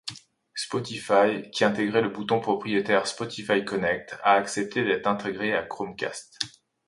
[0.55, 6.39] Spotify, qui intégrait le bouton propriétaire Spotify Connect a accepté d’être intégré à Chromecast.